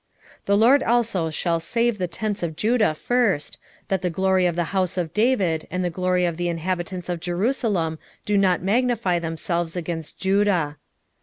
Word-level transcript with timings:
12:7 0.45 0.45
The 0.45 0.57
LORD 0.57 0.81
also 0.83 1.29
shall 1.29 1.59
save 1.59 1.99
the 1.99 2.07
tents 2.07 2.41
of 2.41 2.55
Judah 2.55 2.95
first, 2.95 3.59
that 3.87 4.01
the 4.01 4.09
glory 4.09 4.47
of 4.47 4.55
the 4.55 4.63
house 4.73 4.97
of 4.97 5.13
David 5.13 5.67
and 5.69 5.85
the 5.85 5.91
glory 5.91 6.25
of 6.25 6.37
the 6.37 6.49
inhabitants 6.49 7.07
of 7.07 7.19
Jerusalem 7.19 7.99
do 8.25 8.35
not 8.35 8.63
magnify 8.63 9.19
themselves 9.19 9.75
against 9.75 10.17
Judah. 10.17 10.77